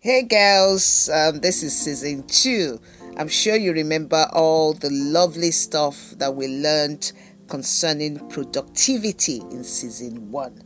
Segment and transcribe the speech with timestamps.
[0.00, 2.80] Hey girls, um, this is season two.
[3.16, 7.10] I'm sure you remember all the lovely stuff that we learned
[7.48, 10.62] concerning productivity in season one.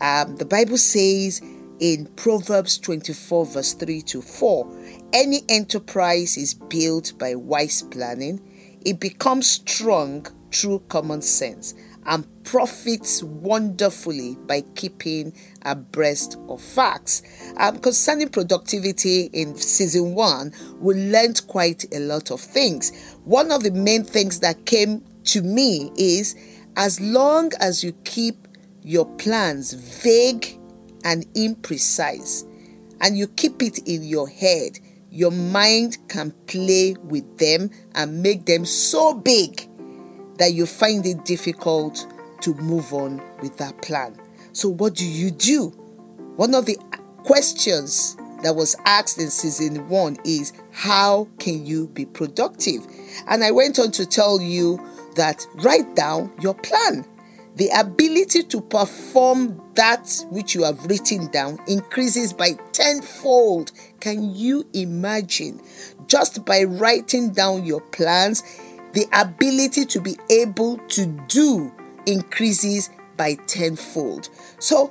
[0.00, 1.42] Um, the Bible says
[1.78, 4.74] in Proverbs 24, verse 3 to 4
[5.12, 8.40] any enterprise is built by wise planning,
[8.80, 11.74] it becomes strong through common sense
[12.06, 17.22] and profits wonderfully by keeping abreast of facts.
[17.58, 23.14] Um, concerning productivity in season one, we learned quite a lot of things.
[23.24, 26.34] One of the main things that came to me is
[26.76, 28.48] as long as you keep
[28.82, 30.58] your plans vague
[31.04, 32.46] and imprecise
[33.00, 34.78] and you keep it in your head,
[35.10, 39.68] your mind can play with them and make them so big
[40.40, 42.06] that you find it difficult
[42.40, 44.18] to move on with that plan.
[44.52, 45.68] So, what do you do?
[46.36, 46.78] One of the
[47.24, 52.86] questions that was asked in season one is how can you be productive?
[53.28, 54.80] And I went on to tell you
[55.14, 57.04] that write down your plan.
[57.56, 63.72] The ability to perform that which you have written down increases by tenfold.
[64.00, 65.60] Can you imagine?
[66.06, 68.42] Just by writing down your plans,
[68.92, 71.72] the ability to be able to do
[72.06, 74.28] increases by tenfold.
[74.58, 74.88] So,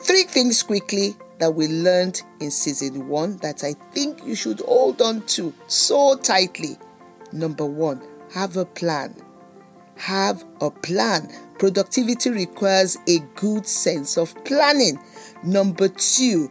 [0.00, 5.02] three things quickly that we learned in season one that I think you should hold
[5.02, 6.78] on to so tightly.
[7.32, 9.16] Number one, have a plan.
[9.96, 11.28] Have a plan.
[11.58, 14.98] Productivity requires a good sense of planning.
[15.42, 16.50] Number two,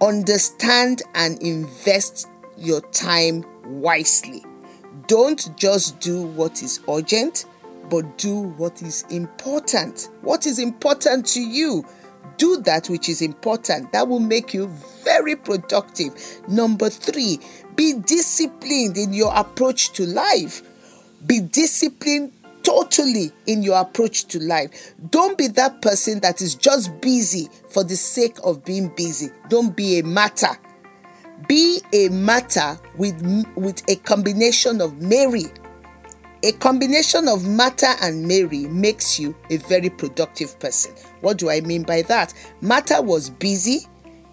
[0.00, 4.44] understand and invest your time wisely.
[5.10, 7.46] Don't just do what is urgent,
[7.90, 10.08] but do what is important.
[10.22, 11.84] What is important to you?
[12.36, 13.90] Do that which is important.
[13.90, 14.68] That will make you
[15.02, 16.14] very productive.
[16.46, 17.40] Number three,
[17.74, 20.62] be disciplined in your approach to life.
[21.26, 22.30] Be disciplined
[22.62, 24.94] totally in your approach to life.
[25.10, 29.30] Don't be that person that is just busy for the sake of being busy.
[29.48, 30.56] Don't be a Martha.
[31.48, 33.20] Be a Martha with,
[33.56, 35.44] with a combination of Mary.
[36.42, 40.92] A combination of Martha and Mary makes you a very productive person.
[41.20, 42.32] What do I mean by that?
[42.60, 43.86] Martha was busy.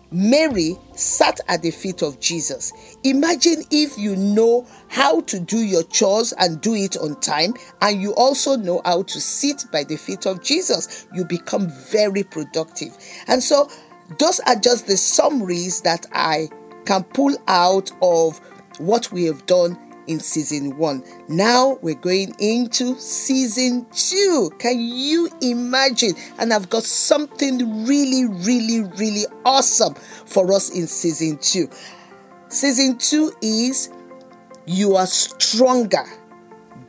[0.09, 2.72] Mary sat at the feet of Jesus.
[3.03, 8.01] Imagine if you know how to do your chores and do it on time, and
[8.01, 11.07] you also know how to sit by the feet of Jesus.
[11.13, 12.97] You become very productive.
[13.28, 13.69] And so,
[14.17, 16.47] those are just the summaries that I
[16.88, 18.40] can pull out of
[18.80, 19.78] what we have done
[20.08, 21.03] in season one.
[21.28, 24.50] Now we're going into season two.
[24.58, 26.14] Can you imagine?
[26.40, 29.96] And I've got something really, really, really awesome
[30.26, 31.70] for us in season two.
[32.47, 33.90] Season two is
[34.66, 36.06] you are stronger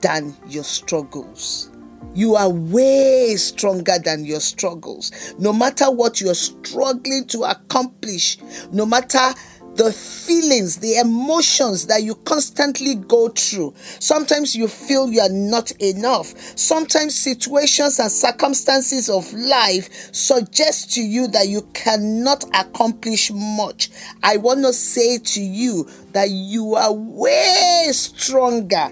[0.01, 1.71] than your struggles.
[2.15, 5.35] You are way stronger than your struggles.
[5.39, 8.39] No matter what you're struggling to accomplish,
[8.71, 9.35] no matter
[9.79, 13.73] the feelings, the emotions that you constantly go through.
[14.01, 16.27] Sometimes you feel you are not enough.
[16.59, 23.91] Sometimes situations and circumstances of life suggest to you that you cannot accomplish much.
[24.25, 28.91] I want to say to you that you are way stronger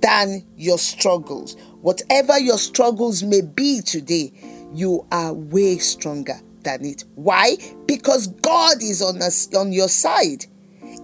[0.00, 1.56] than your struggles.
[1.80, 4.32] Whatever your struggles may be today,
[4.72, 7.04] you are way stronger than it.
[7.14, 7.56] Why?
[7.86, 10.46] Because God is on us on your side.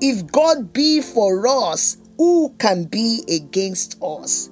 [0.00, 4.50] If God be for us, who can be against us?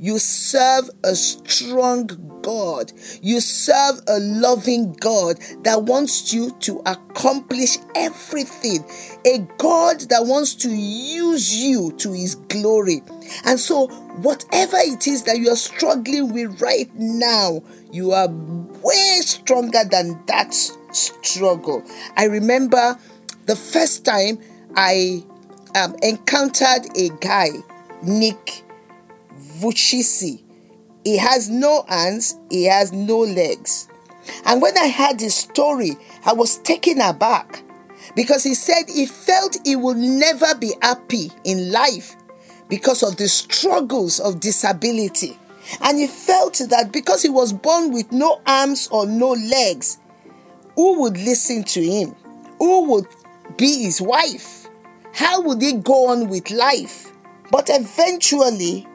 [0.00, 2.06] You serve a strong
[2.42, 2.90] God.
[3.20, 8.82] You serve a loving God that wants you to accomplish everything.
[9.26, 13.02] A God that wants to use you to his glory.
[13.44, 13.88] And so,
[14.22, 17.62] whatever it is that you're struggling with right now,
[17.92, 20.54] you are way stronger than that
[20.92, 21.84] struggle.
[22.16, 22.98] I remember
[23.44, 24.38] the first time
[24.74, 25.26] I
[25.74, 27.50] um, encountered a guy,
[28.02, 28.64] Nick
[29.40, 30.42] Vujicic.
[31.04, 33.88] He has no hands, he has no legs.
[34.44, 37.62] And when I heard his story, I was taken aback
[38.14, 42.16] because he said he felt he would never be happy in life
[42.68, 45.38] because of the struggles of disability.
[45.80, 49.98] And he felt that because he was born with no arms or no legs,
[50.74, 52.14] who would listen to him?
[52.58, 53.06] Who would
[53.56, 54.68] be his wife?
[55.14, 57.12] How would he go on with life?
[57.50, 58.86] But eventually,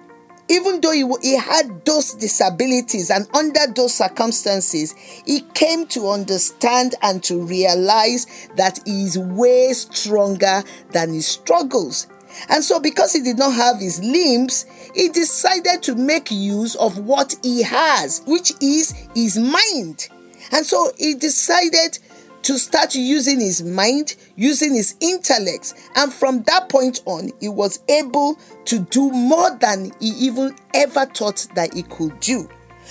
[0.48, 4.94] even though he, he had those disabilities and under those circumstances,
[5.26, 12.08] he came to understand and to realize that he is way stronger than his struggles.
[12.50, 16.98] And so, because he did not have his limbs, he decided to make use of
[17.00, 20.10] what he has, which is his mind.
[20.52, 22.00] And so, he decided
[22.46, 25.74] to start using his mind, using his intellect.
[25.96, 31.08] And from that point on, he was able to do more than he even ever
[31.08, 32.48] thought that he could do.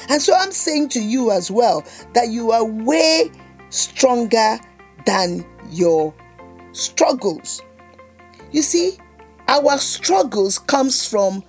[0.08, 1.84] And so I'm saying to you as well
[2.14, 3.30] that you are way
[3.70, 4.58] stronger
[5.06, 6.12] than your
[6.72, 7.62] struggles.
[8.50, 8.98] You see,
[9.46, 11.44] our struggles comes from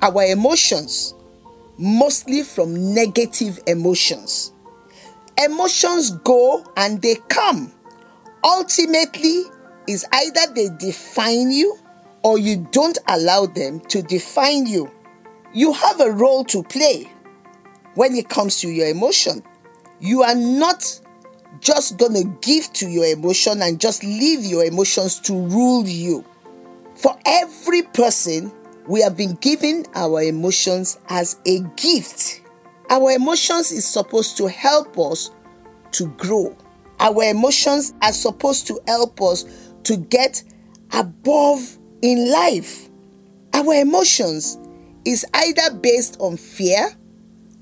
[0.00, 1.14] our emotions,
[1.76, 4.54] mostly from negative emotions.
[5.44, 7.72] Emotions go and they come.
[8.44, 9.44] Ultimately,
[9.86, 11.76] is either they define you
[12.22, 14.90] or you don't allow them to define you.
[15.52, 17.10] You have a role to play
[17.94, 19.42] when it comes to your emotion.
[20.00, 21.00] You are not
[21.60, 26.24] just going to give to your emotion and just leave your emotions to rule you.
[26.94, 28.52] For every person,
[28.86, 32.42] we have been given our emotions as a gift.
[32.90, 35.30] Our emotions is supposed to help us
[35.92, 36.56] to grow.
[36.98, 39.44] Our emotions are supposed to help us
[39.84, 40.42] to get
[40.92, 42.88] above in life.
[43.54, 44.58] Our emotions
[45.04, 46.90] is either based on fear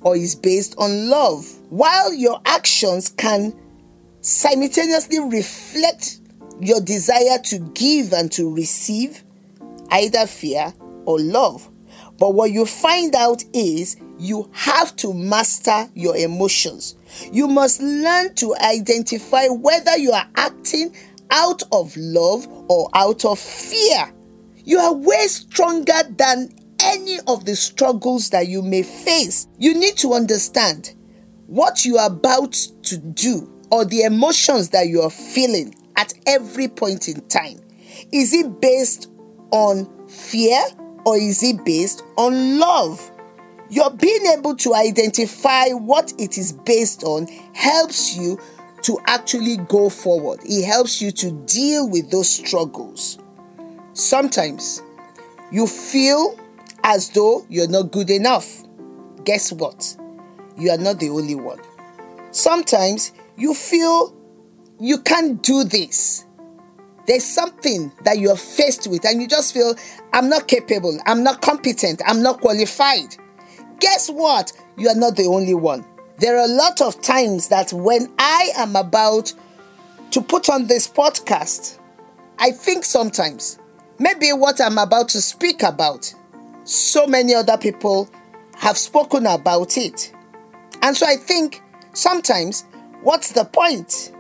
[0.01, 1.47] or is based on love.
[1.69, 3.53] While your actions can
[4.23, 6.21] simultaneously reflect
[6.59, 9.23] your desire to give and to receive
[9.91, 10.73] either fear
[11.05, 11.69] or love.
[12.19, 16.97] But what you find out is you have to master your emotions.
[17.33, 20.95] You must learn to identify whether you are acting
[21.31, 24.13] out of love or out of fear.
[24.65, 29.47] You are way stronger than any of the struggles that you may face.
[29.59, 30.95] You need to understand
[31.47, 36.69] what you are about to do or the emotions that you are feeling at every
[36.69, 37.61] point in time.
[38.13, 39.11] Is it based
[39.51, 40.61] on fear
[41.05, 43.11] or is it based on love?
[43.71, 48.39] Your being able to identify what it is based on helps you
[48.83, 50.41] to actually go forward.
[50.45, 53.19] It helps you to deal with those struggles.
[53.93, 54.83] Sometimes
[55.51, 56.39] you feel
[56.85, 58.63] as though you're not good enough.
[59.25, 59.97] Guess what?
[60.57, 61.61] You are not the only one.
[62.31, 64.15] Sometimes you feel
[64.81, 66.25] you can't do this.
[67.07, 69.75] There's something that you're faced with, and you just feel,
[70.13, 73.17] I'm not capable, I'm not competent, I'm not qualified.
[73.81, 74.53] Guess what?
[74.77, 75.85] You are not the only one.
[76.19, 79.33] There are a lot of times that when I am about
[80.11, 81.79] to put on this podcast,
[82.39, 83.59] I think sometimes
[83.99, 86.13] maybe what I'm about to speak about,
[86.65, 88.09] so many other people
[88.57, 90.13] have spoken about it.
[90.83, 92.65] And so I think sometimes,
[93.03, 94.13] what's the point?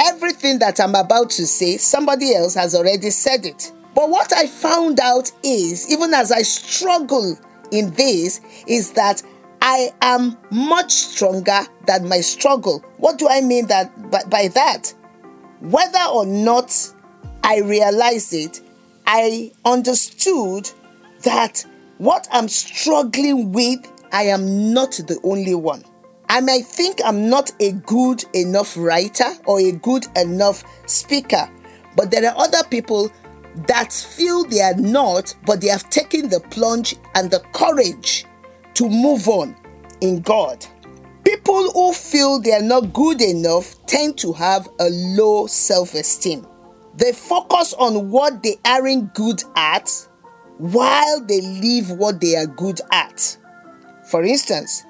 [0.00, 3.72] Everything that I'm about to say, somebody else has already said it.
[3.94, 7.38] But what I found out is, even as I struggle
[7.70, 9.22] in this, is that
[9.60, 12.84] I am much stronger than my struggle.
[12.98, 14.94] What do I mean that by, by that?
[15.60, 16.72] Whether or not
[17.42, 18.60] I realized it,
[19.06, 20.70] I understood
[21.24, 21.64] that
[21.98, 23.80] what I'm struggling with,
[24.12, 25.84] I am not the only one.
[26.28, 31.50] I might think I'm not a good enough writer or a good enough speaker,
[31.96, 33.10] but there are other people
[33.66, 38.24] that feel they are not, but they have taken the plunge and the courage
[38.74, 39.56] to move on
[40.00, 40.64] in God.
[41.24, 46.46] People who feel they are not good enough tend to have a low self esteem.
[46.94, 49.90] They focus on what they aren't good at
[50.58, 53.36] while they leave what they are good at.
[54.10, 54.84] For instance,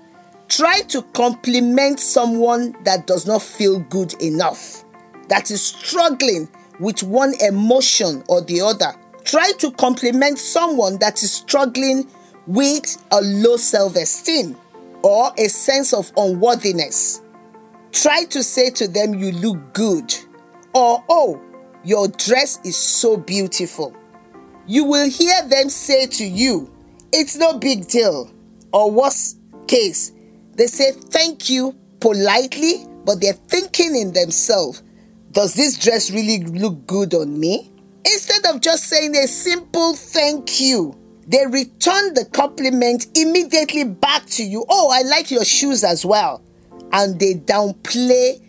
[0.48, 4.82] Try to compliment someone that does not feel good enough,
[5.28, 8.92] that is struggling with one emotion or the other.
[9.24, 12.08] Try to compliment someone that is struggling
[12.46, 14.56] with a low self esteem
[15.02, 17.22] or a sense of unworthiness.
[17.92, 20.14] Try to say to them, You look good,
[20.74, 21.40] or Oh,
[21.84, 23.94] your dress is so beautiful.
[24.66, 26.70] You will hear them say to you,
[27.12, 28.30] It's no big deal,
[28.72, 30.12] or worst case,
[30.54, 34.82] they say thank you politely, but they're thinking in themselves,
[35.32, 37.72] does this dress really look good on me?
[38.04, 40.94] Instead of just saying a simple thank you,
[41.26, 44.64] they return the compliment immediately back to you.
[44.68, 46.42] Oh, I like your shoes as well.
[46.92, 48.40] And they downplay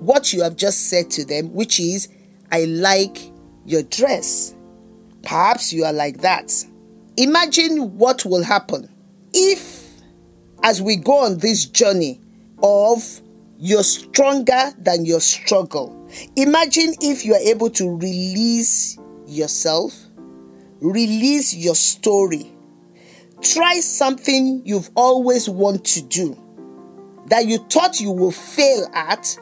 [0.00, 2.08] what you have just said to them, which is,
[2.52, 3.18] I like
[3.64, 4.54] your dress.
[5.22, 6.52] Perhaps you are like that.
[7.16, 8.88] Imagine what will happen
[9.32, 10.02] if,
[10.62, 12.20] as we go on this journey
[12.62, 13.20] of
[13.58, 16.05] you're stronger than your struggle,
[16.36, 19.94] imagine if you are able to release yourself,
[20.80, 22.52] release your story,
[23.40, 26.42] try something you've always wanted to do
[27.26, 29.38] that you thought you will fail at,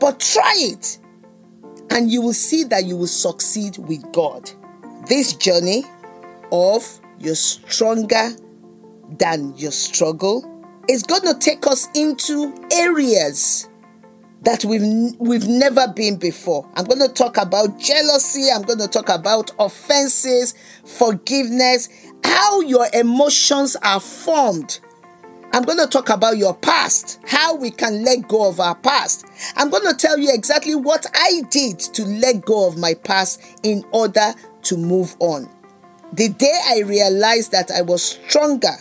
[0.00, 0.98] but try it
[1.90, 4.50] and you will see that you will succeed with God.
[5.08, 5.84] This journey
[6.50, 8.30] of you're stronger
[9.18, 10.48] than your struggle
[10.88, 13.68] is going to take us into areas
[14.42, 16.68] that we've we've never been before.
[16.74, 21.88] I'm going to talk about jealousy, I'm going to talk about offenses, forgiveness,
[22.24, 24.80] how your emotions are formed.
[25.54, 29.26] I'm going to talk about your past, how we can let go of our past.
[29.56, 33.42] I'm going to tell you exactly what I did to let go of my past
[33.62, 34.32] in order
[34.62, 35.50] to move on.
[36.14, 38.76] The day I realized that I was stronger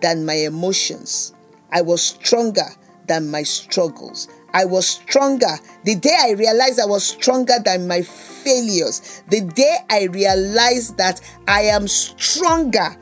[0.00, 1.34] than my emotions,
[1.72, 2.68] I was stronger
[3.08, 4.28] than my struggles.
[4.54, 5.56] I was stronger.
[5.84, 11.20] The day I realized I was stronger than my failures, the day I realized that
[11.48, 12.96] I am stronger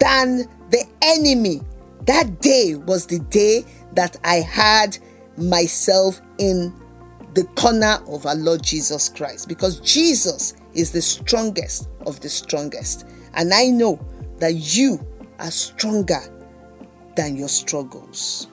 [0.00, 1.60] than the enemy,
[2.06, 4.98] that day was the day that I had
[5.36, 6.74] myself in
[7.34, 13.06] the corner of our Lord Jesus Christ because Jesus is the strongest of the strongest.
[13.34, 13.98] And I know
[14.38, 15.04] that you
[15.38, 16.20] are stronger
[17.16, 18.48] than your struggles.